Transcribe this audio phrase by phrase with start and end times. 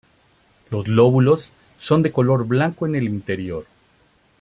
[0.71, 3.67] Los lóbulos son de color blanco en el interior.